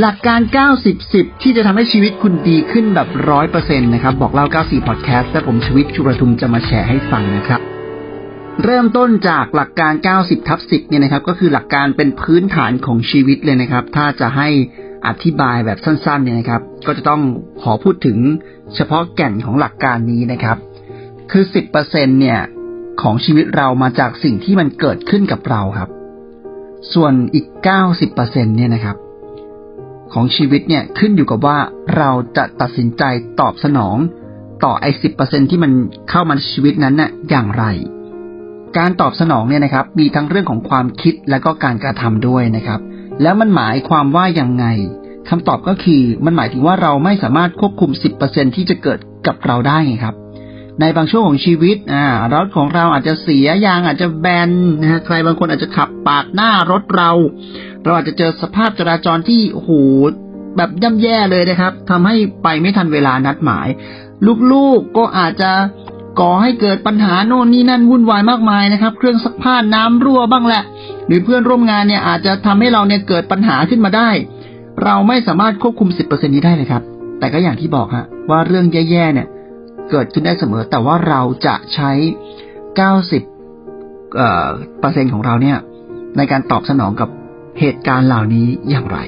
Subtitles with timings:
[0.00, 0.40] หลักการ
[0.76, 7.60] 90 10 ที่จะทำให้ชีวิตคุณดีขึ้นแบบร้อยเปอร์เซ็นต์นะครับ บอกเล่า 94พอดแคสต์และผมชวิตชุรทุมจะมาแชร์ให้ฟังนะครับ
[8.64, 14.48] เริ่มต้นจากหลักการ 90 ทับ 10 เนี่ยนะครับ ก็คือหลักการเป็นพื้นฐานของชีวิตเลยนะครับ ถ้าจะให้
[15.06, 17.22] อธิบายแบบสั้นๆ เนี่ยนะครับ ก็จะต้อง
[17.62, 18.18] ขอพูดถึง
[18.74, 20.56] เฉพาะแก่นของหลักการนี้นะครับ
[21.30, 21.44] คือ
[21.82, 22.40] 10%เนี่ย
[23.02, 25.88] ของชีวิตเรามาจากสิ่งที่มันเกิดขึ้นกับเราครับ
[26.94, 27.46] ส่วนอีก
[28.00, 28.96] 90%เนี่ยนะครับ
[30.12, 31.58] ของชีวิตเนี่ยขึ้นอยู่กับว่า
[31.96, 33.02] เราจะตัดสินใจ
[33.40, 33.96] ตอบสนอง
[34.64, 35.72] ต่อไอ้สิบเปอร์เซ็นที่มัน
[36.10, 37.64] เข้ามาในชีวิตนั้นน่ะอย่างไร
[38.78, 42.80] การตอบสนองเนี่ยนะครับ มีทั้งเรื่องของความคิดและก็การกระทำด้วยนะครับ
[43.22, 44.66] แล้วมันหมายความว่ายังไง
[45.28, 47.90] คำตอบก็คือมันหมายถึงว่าเราไม่สามารถควบคุม
[48.24, 50.14] 10%ที่จะเกิดกับเราได้ไงครับ
[50.80, 54.50] ในบางช่วงของชีวิตอ่ารถของเราอาจจะเสียยางอาจจะแบน
[54.80, 57.10] นะฮะใครบางคนอาจจะขับปาดหน้ารถเรา
[57.84, 59.70] เราอาจจะเจอสภาพจราจรที่โอ้โห
[60.56, 63.68] แบบย่ำแย่เลยนะครับทำให้ไปไม่ทันเวลานัดหมาย
[64.52, 65.50] ลูกๆก็อาจจะ
[66.20, 70.62] ก่อให้เกิดปัญหาโน่นนี่นั่นวุ่นวายมากมายนะครับ เครื่องซักผ้าน้ำรั่วบ้างแหละ
[71.06, 74.10] หรือเพื่อนร่วมงานเนี่ยอาจจะทำให้เราเนี่ยเกิดปัญหาขึ้นมาได้
[74.84, 76.82] เราไม่สามารถควบคุมสิบเปอร์เซ็นนี้ได้เลยครับ
[77.18, 79.26] แต่ก็อย่างที่บอกฮะว่าเรื่องแย่ๆเนี่ย
[79.90, 81.90] เกิดขึ้นได้เสมอ แต่ว่าเราจะใช้
[82.88, 85.58] 90เปอร์เซ็นต์ของเราเนี่ย
[86.16, 87.08] ในการตอบสนองกับ
[87.60, 88.98] เหตุการณ์เหล่านี้อย่างไร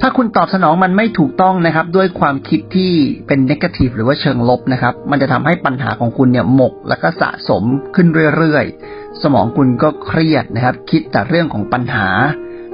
[0.00, 2.92] ถ้าคุณตอบสนองมันไม่ถูกต้องนะครับ ด้วยความคิดที่
[3.26, 7.62] เป็นนกาทีฟหรือว่าเชิงลบนะครับ มันจะทำให้ปัญหาของคุณเนี่ยหมกแล้วก็สะสม
[7.94, 12.08] ขึ้นเรื่อยๆ สมองคุณก็เครียดนะครับ คิดแต่เรื่องของปัญหา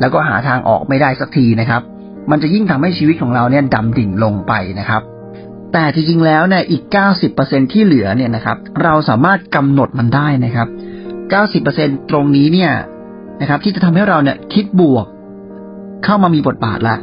[0.00, 1.82] แล้วก็หาทางออกไม่ได้สักทีนะครับ
[2.30, 5.02] มันจะยิ่งทำให้ชีวิตของเราเนี่ยดำดิ่งลงไปนะครับ
[5.72, 6.82] แต่จริงๆแล้วเนี่ยอีก
[7.28, 10.68] 90%ที่เหลือเนี่ยนะครับ เราสามารถกำหนดมันได้นะครับ
[11.54, 12.72] 90%ตรงนี้เนี่ย
[13.40, 15.06] นะครับ ที่จะทำให้เราเนี่ยคิดบวก
[16.04, 16.96] เข้ามามีบทบาทละ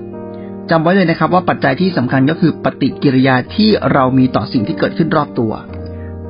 [0.70, 5.54] จำไว้เลยนะครับ ว่าปัจจัยที่สำคัญก็คือปฏิกิริยาที่เรามีต่อสิ่งที่เกิดขึ้นรอบตัว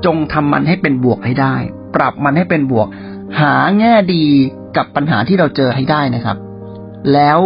[0.06, 1.56] จงทำมันให้เป็นบวกให้ได้
[1.96, 2.88] ปรับมันให้เป็นบวก
[3.42, 4.26] หาแง่ดี
[4.78, 6.38] กับปัญหาที่เราเจอให้ได้นะครับ
[7.14, 7.40] แล้ว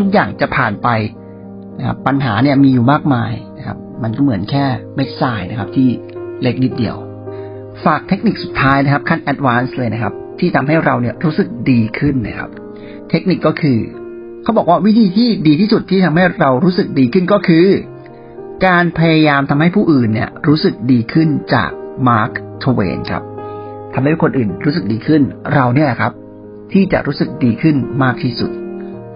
[0.00, 0.88] ทุกๆอย่างจะผ่านไป
[1.78, 3.32] นะครับปัญหาเนี่ยมีอยู่มากมาย
[4.02, 5.88] มันก็เหมือนแค่เม็ดทรายนะครับ ที่
[6.42, 6.96] เล็กนิดเดียว
[7.84, 12.50] ฝากเทคนิคสุดท้ายนะครับ ขั้น advance เลยนะครับ ที่ทำให้เราเนี่ยรู้สึกดีขึ้นนะครับ
[13.10, 13.78] เทคนิคก็คือ
[14.42, 17.66] เขาบอกว่าวิธีที่ดีที่สุดที่ทำให้เรารู้สึกดีขึ้นก็คือ
[18.66, 21.70] การพยายามทำให้ผู้อื่นเนี่ย รู้สึกดีขึ้นจาก
[22.08, 22.30] มาร์ค
[22.62, 23.22] ทเวนครับ
[23.94, 25.22] ทำให้คนอื่นรู้สึกดีขึ้น
[25.54, 26.12] เราเนี่ยครับ
[26.72, 28.50] ที่จะรู้สึกดีขึ้นมากที่สุด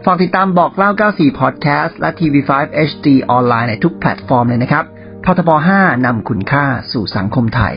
[0.05, 2.51] ฝากติดตามบอกเล่า 94 Podcast และ TV5
[2.91, 4.85] HD ออนไลน์ในทุกแพลตฟอร์มเลยนะครับ
[5.25, 7.77] ททบ 5 นำคุณค่าสู่สังคมไทย